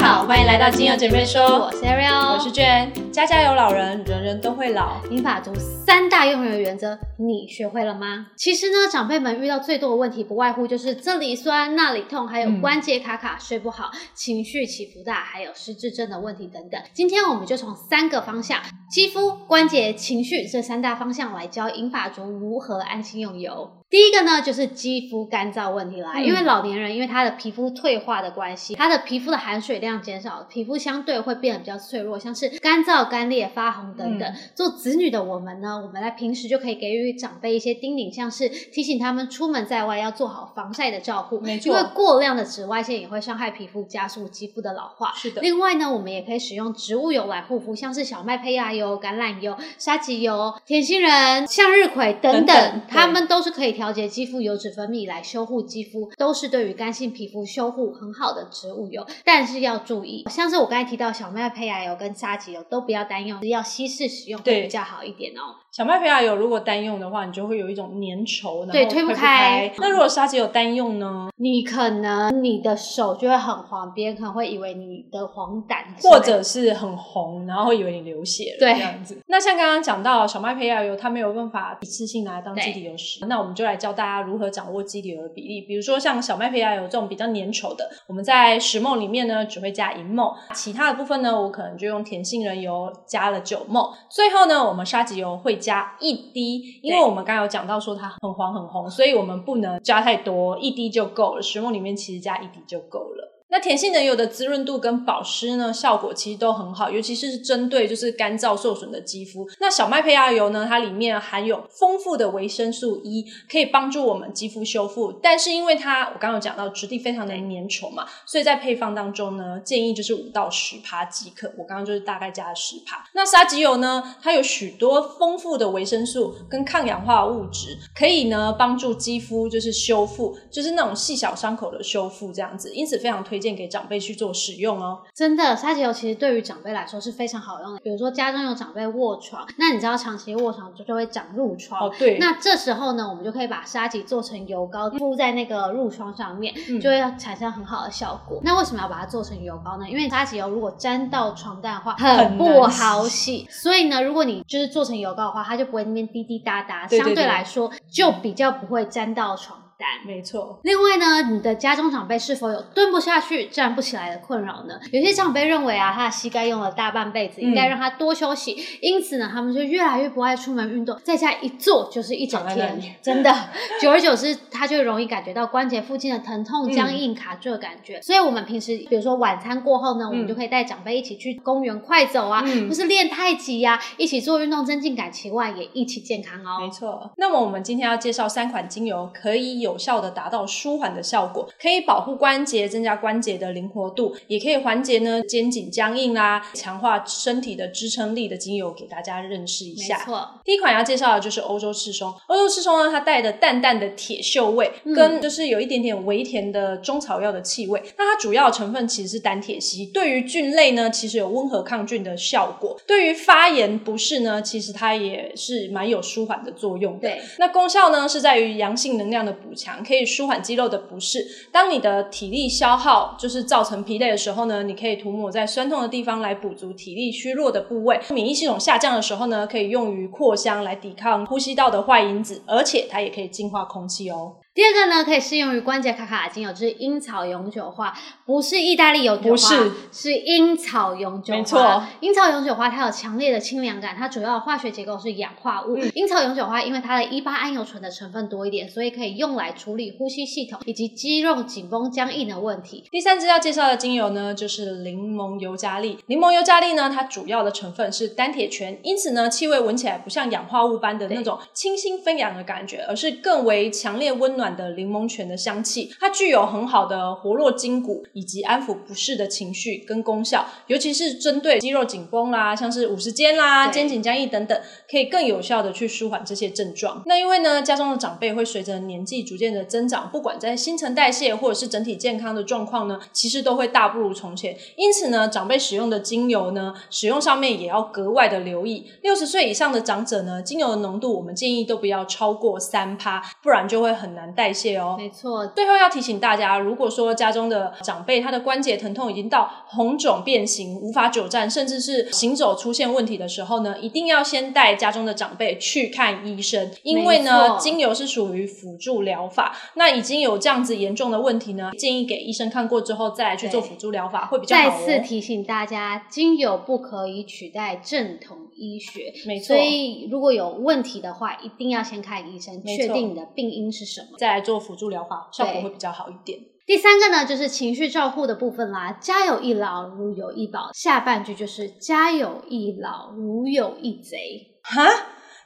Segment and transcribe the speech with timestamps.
[0.00, 2.90] 好，欢迎来到金友姐妹说，我是 Ariel，我是娟。
[3.18, 5.02] 家家有老人，人人都会老。
[5.10, 8.28] 民法中三大用人原则，你学会了吗？
[8.36, 16.80] 其实呢，长辈们遇到最多的问题，不外乎就是这里酸那里痛，还有关节卡卡、睡不好、情绪起伏大，还有失智症的问题等等。
[16.92, 23.72] 今天我们就从三个方向——肌肤、关节、情绪这三大方向来教银发族如何安心用油。
[23.90, 26.20] 第一个呢，就是肌肤干燥问题啦。
[26.20, 34.34] 因为老年人因为他的皮肤退化的关系，他的皮肤的含水量减少，皮肤相对会变得比较脆弱，像是干燥、干裂、发红等等。
[34.54, 41.70] 做子女的我们呢，我们在平时就可以给予长辈一些叮咛，像是提醒他们出门在外要做好防晒的照顾，没错。
[41.70, 45.12] 因为过量的紫外线也会伤害皮肤，加速肌肤的老化。
[45.14, 45.40] 是的。
[45.40, 54.58] 另外呢，我们也可以使用植物油来护肤，像是小麦胚芽油、橄榄油、沙棘油、甜杏仁、向日葵等等，它们都是可以调节肌肤油。
[54.58, 65.56] 脂分泌来修护肌肤，都是对于干性皮肤修护很好的植物油，但是要注意，像是我刚才提到小麦胚芽油跟沙棘油都不要单用，要稀释使用会比较好一点哦。
[65.78, 69.72] 小麦胚芽油如果单用的话，你就会有一种粘稠，对，推不开。
[69.78, 71.28] 那如果沙棘油单用呢？
[71.36, 79.16] 你可能你的手就会很黄，别人可能会以为你的黄疸，或者是很红，然后会以为你流血了这样子。
[79.30, 85.60] 那像刚刚讲到小麦胚芽油，它没有办法一次性拿来当基底油使，那我们就来教大家如何掌握基底油的比例。
[85.60, 95.67] 比如说像小麦胚芽油这种比较粘稠的，我们在十梦里面呢只会加一梦，其他的部分呢我可能就用甜杏仁油加了九梦，最后呢我们沙棘油会加
[95.98, 101.42] 一滴，因为我们刚刚有讲到说它很黄很红，所以我们不能加太多，一滴就够了。
[101.42, 103.27] 石墨里面其实加一滴就够了。
[103.50, 109.48] 那甜杏仁油的滋润度跟保湿呢，效果其实都很好，尤其是针对就是干燥受损的肌肤。
[109.58, 115.10] 那小麦胚芽油呢，它里面含有丰富的维生素 E，可以帮助我们肌肤修复。
[115.22, 121.50] 但是因为它我刚刚有讲到质地非常的粘稠嘛，所以在配方当中呢，建议就是五到十帕即可。
[121.56, 123.02] 我刚刚就是大概加了十帕。
[123.14, 132.74] 那沙棘油呢，它有许多丰富的维生素跟抗氧化物质，可以呢帮助肌肤就是修复，就是那种细小伤口的修复这样子。
[132.74, 133.37] 因此非常推。
[133.38, 134.98] 推荐给长辈去做使用哦。
[135.14, 137.78] 真的，沙棘油其实对于长辈来说是非常好用的。
[137.78, 141.94] 比如说家中有长辈卧床，那你知道长期卧床就就会长褥疮哦。
[141.96, 142.18] 对。
[142.18, 148.40] 那这时候呢，我们就可以把沙棘做成油膏，敷在那个褥疮上面，就会产生很好的效果。
[148.42, 149.88] 那为什么要把它做成油膏呢？
[149.88, 153.46] 因为沙棘油如果沾到床单的话，很不好洗。
[153.48, 159.62] 所以呢，如果你就是做成油膏的话，它就不会那边滴滴答答，相对来说就比较不会沾到床。
[160.06, 160.58] 没错。
[160.62, 164.78] 另外呢，你的家中长辈是否有蹲不下去、站不起来的困扰呢？
[164.92, 172.96] 有些长辈认为啊，他的膝盖用了大半辈子，应该让他多休息，因此呢，他们就越来越不爱出门运动，在家一坐就是一整天。
[173.02, 173.32] 真的，
[173.80, 178.00] 久而久之，他就容易感觉到关节附近的疼痛、僵硬、卡住的感觉。
[178.00, 186.60] 所以，我们平时比如说晚餐过后呢，我们就可以带长辈一起去公园快走啊，或是练太极呀，一起做运动增进感情外，也一起健康哦。
[186.60, 187.10] 没错。
[187.16, 189.67] 那么，我们今天要介绍三款精油，可以有。
[189.68, 199.98] 有效的达到舒缓的效果，可以保护关节，增加关节的灵活度，也可以缓解呢肩颈僵硬啦，强化身体的支撑力的精油，给大家认识一下。
[199.98, 202.14] 没错，第一款要介绍的就是欧洲赤松。
[202.28, 207.82] 欧洲赤松呢，它带着淡淡的铁锈味，跟就是有一点点微甜的中草药的气味。
[207.98, 212.80] 那它主要成分其实是单铁烯，对于菌类呢，其实有温和抗菌的效果。
[212.86, 216.98] 对于发炎不适呢，其实它也是蛮有舒缓的作用。
[216.98, 219.48] 对，那功效呢是在于阳性能量的补。
[219.58, 221.26] 强可以舒缓肌肉的不适。
[221.50, 228.00] 当你的体力消耗就是造成疲累的时候呢，你可以涂抹在酸痛的地方来补足体力虚弱的部位。
[228.10, 234.36] 免疫系统下降的时候呢，可以用于扩香来抵抗呼吸道的坏因子，而且它也可以净化空气哦。
[234.58, 237.96] 第二个呢，可以适用于关节卡卡的精油，就是樱草永久花，
[238.26, 241.38] 不是意大利永久花，是是樱草永久花。
[241.38, 245.78] 没错，樱草永久花它有强烈的清凉感，它主要的化学结构是氧化物。
[245.94, 252.82] 樱草永久花因为它的一八胺油醇的成分多一点，所以可以用来处理呼吸系统以及肌肉紧绷僵硬的问题。
[252.90, 255.96] 第三支要介绍的精油呢，就是柠檬尤加利。
[256.06, 264.47] 柠檬尤加利呢，它主要的成分是单铁醛，因此呢，气味闻起来不像氧化物般的那种清新飞扬的感觉，而是更为强烈温暖。
[264.56, 274.60] 的柠檬泉的香气，它具有很好的活络筋骨以及安抚不适的情绪跟功效，尤其是针对肌肉紧绷啦，像是五十肩啦、肩颈僵硬等等，
[274.90, 277.02] 可以更有效的去舒缓这些症状。
[277.06, 284.56] 那因为呢，家中的长辈会随着年纪逐渐的增长，不管在新陈代谢或者是整体健康的状况呢，其实都会大不如从前。
[284.76, 288.86] 因此呢，长辈使用的精油呢，使用上面也要格外的留意。
[289.02, 294.27] 六十岁以上的长者呢，精油的浓度我们建议都不要超过三趴，不然就会很难。
[294.28, 294.94] 难代谢哦。
[294.98, 295.46] 没错。
[295.48, 309.56] 最后要提醒大家，如果说家中的长辈他的关节疼痛已经到红肿变形、无法久站，甚至是行走出现问题的时候呢，一定要先带家中的长辈去看医生，因为呢，精油是属于辅助疗法。
[309.74, 314.62] 那已经有这样子严重的问题呢，建议给医生看过之后再来去做辅助疗法会比较好。
[314.62, 319.46] 再次提醒大家，精油不可以取代正统医学，没错。
[319.46, 326.38] 所以如果有问题的话，一定要先看医生，确定你的病因是什么，再来做辅助疗法，效果会比较好一点。
[326.66, 328.92] 第三个呢，就是情绪照护的部分啦。
[329.00, 330.70] 家有一老，如有一宝。
[330.74, 334.58] 下半句就是家有一老，如有一贼。
[334.62, 334.86] 哈，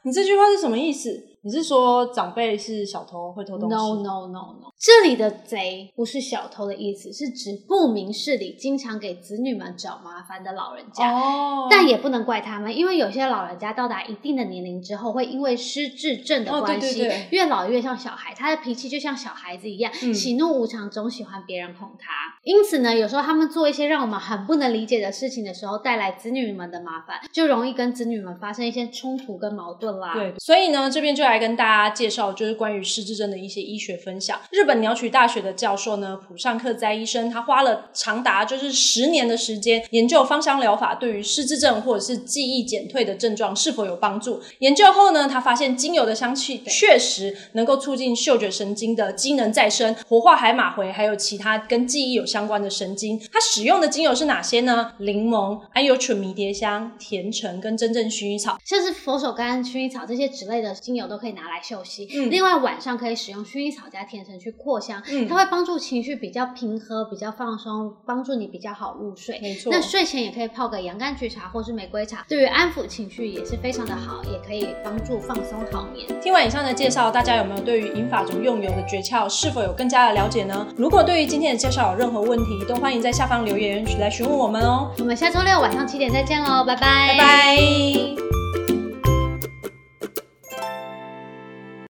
[0.03, 1.11] 你这句话是什么意思？
[1.45, 11.13] 你是说长辈是小偷会偷东西？No no no no，这里的贼不是小偷的意思，是指不明事理、经常给子女们找麻烦的老人家。
[11.13, 22.13] 哦，但也不能怪他们，因为有些老人家到达一定的年龄之后，会因为失智症的关系，越老越像小孩，他的脾气就像小孩子一样，喜怒无常，总喜欢别人哄他。
[22.45, 30.15] 因此呢，有时候他们做一些让我们很不能理解的事情的时候，带来子女们的麻烦，就容易跟子女们发生一些冲突跟矛盾啦。
[30.15, 31.32] 对，所以呢，这边就来。
[31.33, 34.39] 来跟大家介绍，就是关于失智症的一些医学分享。
[34.51, 44.43] 日本鸟取大学的教授呢，浦上克哉医生，他花了长达就是十年的时间研究芳香疗法对于失智症或者是记忆减退的症状是否有帮助。
[44.59, 53.19] 研究后呢，他发现精油的香气确实能够促进嗅觉神经的机能再生，活化海马回，还有其他跟记忆有相关的神经。
[53.33, 54.93] 他使用的精油是哪些呢？
[54.99, 61.22] 柠檬、安有醇迷迭香、甜橙跟真正薰衣草，像是佛手柑、薰衣草这些之类的精油都。
[61.23, 62.07] 可以拿来休息。
[62.29, 69.39] 另外晚上可以使用薰衣草加甜橙去扩香，它会帮助情绪比较平和、比较放松，帮助你比较好入睡。
[69.41, 76.09] 没错，那睡前也可以泡个洋甘菊茶或是玫瑰茶，对于安抚情绪也是非常的好，也可以帮助放松好眠。
[76.21, 80.67] 听完以上的介绍，大家有没有对于银发族用油的诀窍是否有更加的了解呢？
[80.77, 84.91] 如果对于今天的介绍有任何问题，都欢迎在下方留言来询问我们哦。
[84.99, 88.42] 我们下周六晚上七点再见喽，拜拜，拜拜。